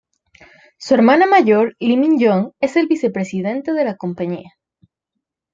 Su 0.79 0.95
hermana 0.95 1.27
mayor 1.27 1.75
Lee 1.79 1.95
Mi-kyung 1.95 2.53
es 2.59 2.75
el 2.75 2.87
vicepresidente 2.87 3.71
de 3.71 3.85
la 3.85 3.97
compañía. 3.97 4.55